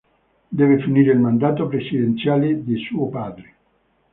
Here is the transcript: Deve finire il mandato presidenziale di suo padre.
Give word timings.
Deve 0.51 0.79
finire 0.81 1.11
il 1.11 1.19
mandato 1.19 1.67
presidenziale 1.67 2.63
di 2.63 2.75
suo 2.85 3.05
padre. 3.09 3.53